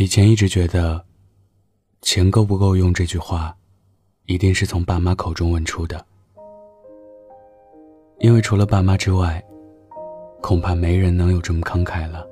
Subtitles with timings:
[0.00, 1.04] 以前一直觉得，
[2.00, 3.54] 钱够不够用这句话，
[4.24, 6.02] 一定是从爸妈口中问出的，
[8.18, 9.44] 因为除了爸妈之外，
[10.40, 12.26] 恐怕没人能有这么慷慨了。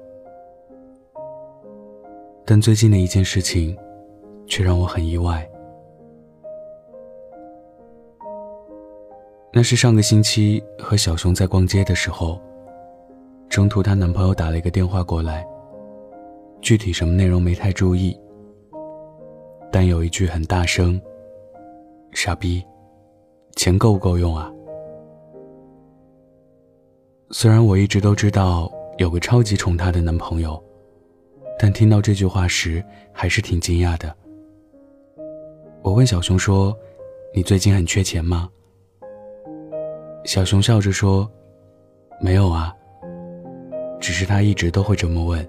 [2.46, 3.76] 但最近的一件事情，
[4.46, 5.46] 却让我很意外。
[9.53, 12.40] 那是上个星期和小熊在逛街的时候，
[13.50, 15.46] 中途她男朋友打了一个电话过来。
[16.61, 18.19] 具体什么内容没太注意，
[19.71, 21.01] 但有一句很大声
[22.12, 22.62] ：“傻逼，
[23.57, 24.53] 钱够不够用啊？”
[27.30, 30.63] 虽然我一直都知道有个超级宠她的男朋友，
[31.59, 34.15] 但听到这句话时还是挺惊讶的。
[35.83, 36.77] 我问小熊说
[37.35, 38.51] ：“你最近很缺钱吗？”
[40.25, 41.30] 小熊笑着说
[42.21, 42.75] ：“没有啊，
[44.01, 45.49] 只是他一直都会这么问。”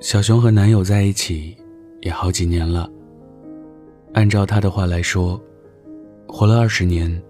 [0.00, 1.56] 小熊和男友在一起
[2.02, 2.88] 也好几年了。
[4.14, 5.40] 按照她的话来说，
[6.28, 7.20] 活了二十年，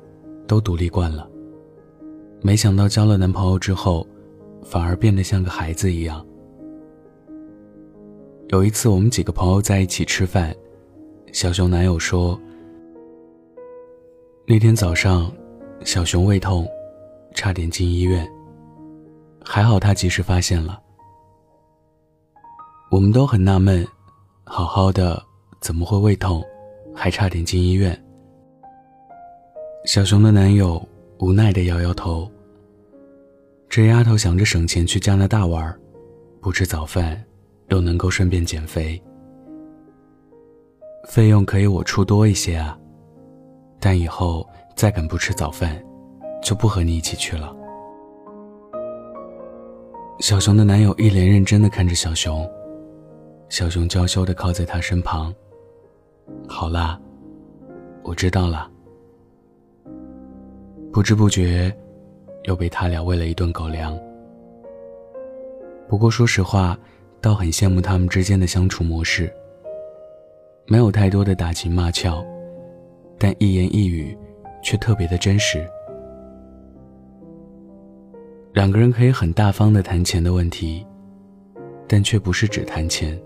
[0.47, 1.29] 都独立惯了。
[2.43, 4.07] 没想到交了男朋友之后，
[4.63, 6.25] 反而变得像个孩子一样。
[8.49, 10.55] 有一次我们几个朋友在一起吃饭，
[11.33, 12.39] 小熊男友说
[14.47, 15.33] ：“那天早上，
[15.85, 16.69] 小熊胃痛，
[17.35, 18.31] 差点进医院。
[19.43, 20.79] 还好他及时发现了。”
[22.91, 23.87] 我们都很纳闷，
[24.45, 25.23] 好好的
[25.61, 26.43] 怎么会胃痛，
[26.95, 27.95] 还差点进医院？
[29.85, 30.83] 小熊的男友
[31.19, 32.27] 无奈的摇摇头。
[33.69, 35.79] 这丫头想着省钱去加拿大玩，
[36.41, 37.23] 不吃早饭，
[37.69, 39.01] 又能够顺便减肥，
[41.07, 42.79] 费用可以我出多一些啊，
[43.79, 45.79] 但以后再敢不吃早饭，
[46.43, 47.55] 就不和你一起去了。
[50.21, 52.51] 小熊的男友一脸认真的看着小熊。
[53.49, 55.35] 小熊娇羞的靠在他身旁。
[56.47, 57.01] 好啦，
[58.03, 58.71] 我知道了。
[60.93, 61.75] 不知不觉，
[62.45, 63.99] 又被他俩喂了一顿狗粮。
[65.89, 66.79] 不过说实话，
[67.21, 69.33] 倒很羡慕他们之间的相处模式。
[70.67, 72.23] 没有太多的打情骂俏，
[73.19, 74.17] 但一言一语
[74.63, 75.67] 却特别的真实。
[78.53, 80.85] 两个人可以很大方的谈钱的问题，
[81.87, 83.19] 但却不是只谈钱。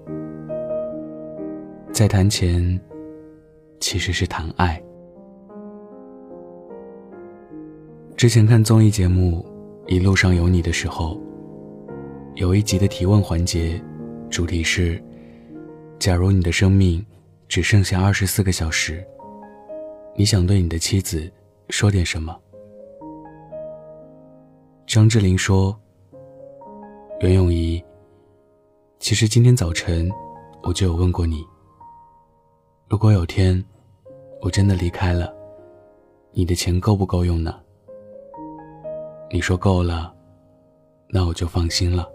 [1.93, 2.81] 在谈钱，
[3.79, 4.83] 其实是谈爱。
[8.17, 9.45] 之前看综艺节目
[9.95, 11.21] 《一路上有你》的时候，
[12.35, 13.79] 有一集的提问环节，
[14.31, 15.03] 主题是：
[15.99, 17.05] 假如你的生命
[17.47, 19.05] 只剩下二十四个小时，
[20.17, 21.31] 你想对你的妻子
[21.69, 22.35] 说点什么？
[24.87, 25.79] 张智霖说
[27.21, 27.85] ：“袁咏仪，
[28.99, 30.11] 其实今天早晨
[30.63, 31.45] 我就有问过你。”
[32.93, 33.65] 如果有天，
[34.43, 35.35] 我真的离开了，
[36.33, 37.59] 你的钱够不够用呢？
[39.31, 40.13] 你说够了，
[41.09, 42.07] 那我就放心了。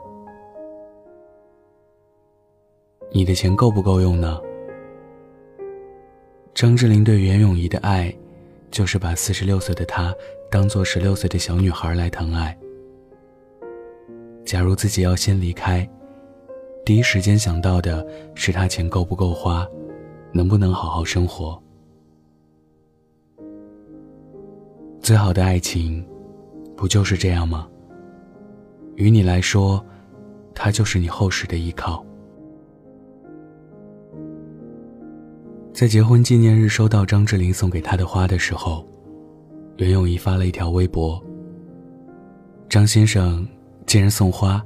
[3.12, 4.40] 你的钱够不够用呢？
[6.54, 8.16] 张智霖对袁咏仪的爱，
[8.70, 10.14] 就是把四十六岁的她
[10.52, 12.56] 当做十六岁的小女孩来疼爱。
[14.46, 15.90] 假如自己要先离开，
[16.86, 18.06] 第一时间想到的
[18.36, 19.68] 是他钱够不够花。
[20.38, 21.60] 能不能好好生活？
[25.02, 26.06] 最好的爱情，
[26.76, 27.68] 不就是这样吗？
[28.98, 29.84] 于你来说，
[30.54, 32.06] 他就是你后世的依靠。
[35.74, 38.86] 在结婚纪念日收到张智霖送给他的花的时候，
[39.78, 41.20] 袁咏仪发了一条微博
[42.70, 43.48] ：“张先生
[43.88, 44.64] 竟然送花，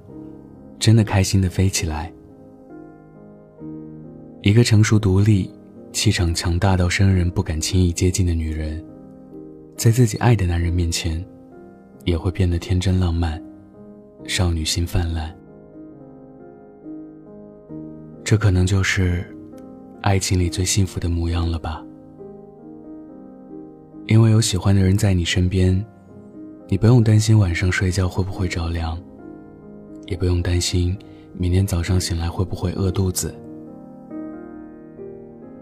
[0.78, 2.12] 真的开心的飞起来。”
[4.44, 5.50] 一个成熟独立。
[5.92, 8.84] 气场强大到生人不敢轻易接近的女人，
[9.76, 11.24] 在自己爱的男人面前，
[12.06, 13.42] 也会变得天真浪漫，
[14.26, 15.36] 少女心泛滥。
[18.24, 19.26] 这可能就是
[20.02, 21.84] 爱情里最幸福的模样了吧？
[24.08, 25.86] 因为有喜欢的人在你身边，
[26.68, 28.98] 你不用担心晚上睡觉会不会着凉，
[30.08, 30.98] 也不用担心
[31.38, 33.36] 明天早上醒来会不会饿肚子。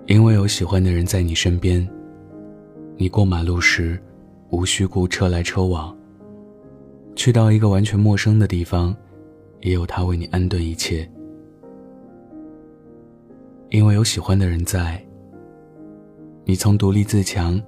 [0.09, 1.87] 因为有喜欢的人在你身边，
[2.97, 4.01] 你过马路时
[4.49, 5.95] 无需顾车来车往。
[7.15, 8.95] 去到一个完全陌生的地方，
[9.61, 11.07] 也有他为你安顿一切。
[13.69, 14.99] 因为有喜欢的人在，
[16.43, 17.61] 你从独立自强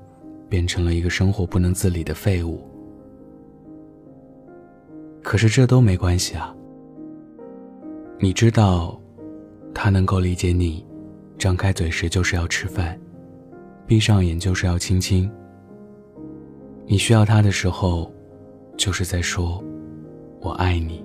[0.50, 2.60] 变成了一个生活不能自理的废物。
[5.22, 6.56] 可是这都没关系啊。
[8.18, 9.00] 你知道，
[9.76, 10.84] 他能够理解你，
[11.42, 12.96] 张开嘴时就是要吃饭，
[13.88, 15.28] 闭上眼就是要亲亲。
[16.86, 18.12] 你需要他的时候，
[18.78, 19.60] 就是在说
[20.40, 21.04] “我爱你”。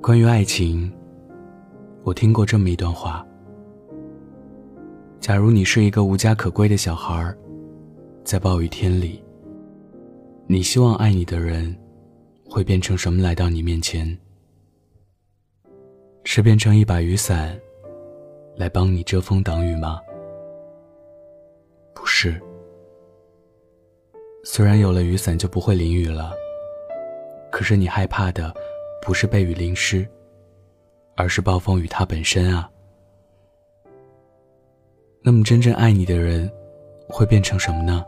[0.00, 0.88] 关于爱情，
[2.04, 3.26] 我听过这么一段话：
[5.18, 7.34] 假如你是一个无家可归的小孩，
[8.22, 9.20] 在暴雨天里，
[10.46, 11.76] 你希望爱你的人。
[12.48, 14.16] 会变成什么来到你面前？
[16.24, 17.56] 是变成一把雨伞，
[18.56, 20.00] 来帮你遮风挡雨吗？
[21.94, 22.40] 不是。
[24.42, 26.32] 虽然有了雨伞就不会淋雨了，
[27.52, 28.52] 可是你害怕的
[29.00, 30.06] 不是被雨淋湿，
[31.14, 32.68] 而是暴风雨它本身啊。
[35.22, 36.50] 那么真正爱你的人，
[37.08, 38.04] 会变成什么呢？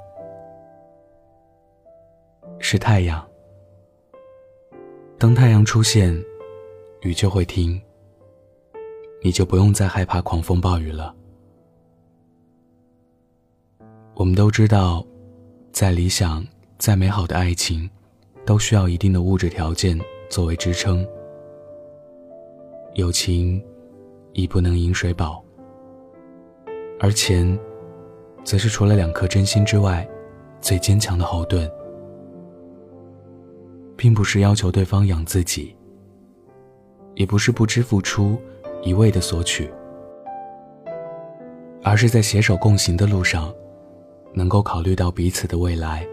[2.58, 3.24] 是太阳。
[5.18, 6.12] 当太阳出现，
[7.02, 7.80] 雨就会停。
[9.22, 11.14] 你就不用再害怕狂风暴雨了。
[14.14, 15.04] 我们都知道，
[15.72, 16.46] 再理想、
[16.78, 17.88] 再美好的爱情，
[18.44, 19.98] 都需要一定的物质条件
[20.30, 21.06] 作为支撑。
[22.94, 23.62] 友情
[24.32, 25.44] 亦不能饮水饱，
[26.98, 27.58] 而钱，
[28.42, 30.08] 则是除了两颗真心之外，
[30.60, 31.70] 最坚强的后盾。
[33.98, 35.74] 并不是要求对方养自己，
[37.14, 38.38] 也不是不知付出，
[38.82, 39.70] 一味的索取，
[41.82, 43.52] 而是在携手共行的路上，
[44.32, 46.06] 能够考虑到彼此的未来，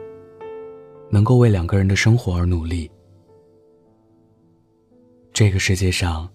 [1.10, 2.90] 能够为两个人的生活而努力。
[5.32, 6.30] 这个世界上，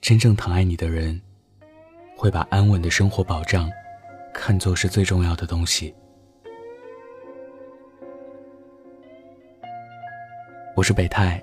[0.00, 1.20] 真正疼爱你的人，
[2.16, 3.70] 会把安稳的生活保障，
[4.32, 5.94] 看作是最重要的东西。
[10.76, 11.42] 我是北泰，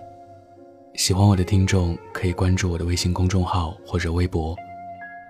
[0.98, 4.56] 喜欢我的听众可以关注我的微信公众号或者微博。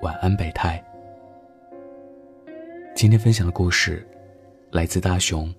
[0.02, 0.82] 晚安，北泰。
[2.96, 4.08] 今天分享的故事
[4.72, 5.54] 来自大熊。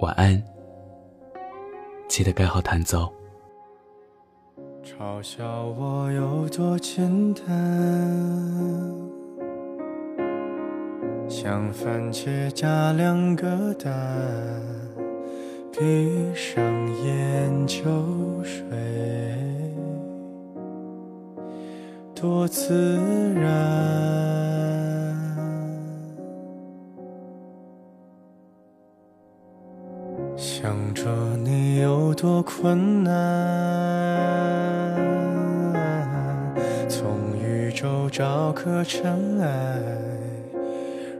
[0.00, 0.42] 晚安，
[2.08, 3.12] 记得盖好弹奏。
[4.82, 7.44] 嘲笑我有多简单，
[11.28, 13.92] 像番茄加两个蛋。
[15.78, 16.64] 闭上
[17.04, 17.82] 眼就
[18.42, 18.64] 睡，
[22.14, 22.98] 多自
[23.34, 23.44] 然。
[30.34, 31.10] 想着
[31.44, 33.12] 你有多困难，
[36.88, 39.78] 从宇宙找颗尘埃，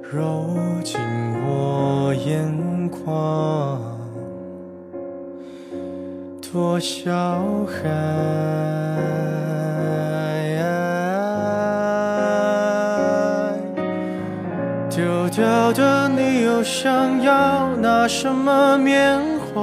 [0.02, 0.46] 揉
[0.82, 0.98] 进
[1.44, 3.85] 我眼眶。
[6.52, 7.12] 多小
[7.66, 7.82] 孩，
[14.88, 19.18] 丢掉的你又想要拿什么缅
[19.54, 19.60] 怀？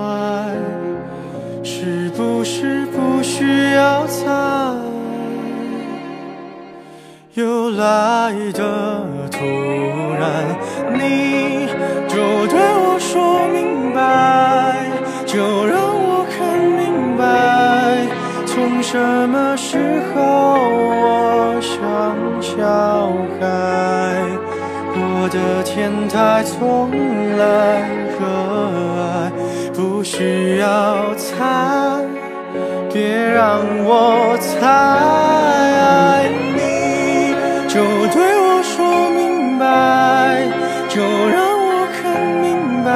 [1.64, 4.30] 是不是不需要猜？
[7.34, 9.40] 又来的突
[10.20, 10.46] 然，
[10.94, 11.68] 你
[12.08, 14.86] 就对我说明白，
[15.26, 15.83] 就让。
[18.84, 19.00] 什
[19.30, 19.78] 么时
[20.14, 21.72] 候我像
[22.42, 22.54] 小
[23.40, 23.42] 孩？
[24.96, 26.92] 我的天台从
[27.38, 27.42] 来
[28.20, 28.22] 热
[29.00, 29.32] 爱，
[29.74, 31.40] 不需要猜，
[32.92, 34.52] 别让我猜。
[36.54, 37.34] 你
[37.70, 37.80] 就
[38.14, 39.64] 对我说明白，
[40.90, 42.92] 就让我看明白，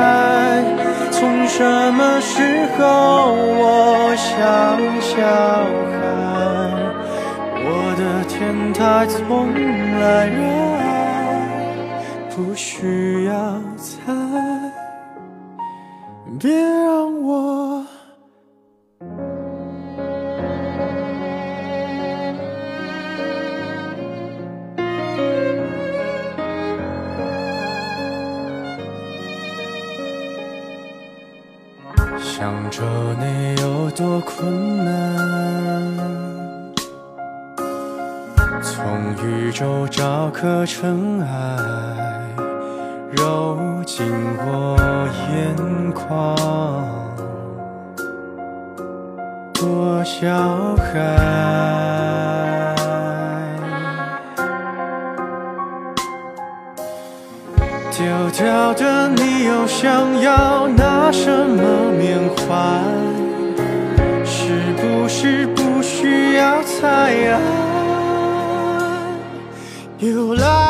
[1.12, 1.64] 从什
[1.94, 5.16] 么时候我像小。
[8.98, 9.54] 爱从
[10.00, 10.42] 来热
[10.80, 11.86] 爱，
[12.36, 14.12] 不需要猜，
[16.40, 17.86] 别让我
[32.18, 32.82] 想着
[33.20, 35.87] 你有多困难。
[38.88, 38.96] 从
[39.28, 41.28] 宇宙找颗尘埃，
[43.12, 44.08] 揉进
[44.40, 44.78] 我
[45.30, 46.34] 眼眶，
[49.54, 50.96] 多小孩，
[57.92, 62.82] 丢掉的你又想要拿什么缅怀，
[64.24, 66.88] 是不是不需要猜
[67.34, 67.77] 爱？
[70.00, 70.67] 又来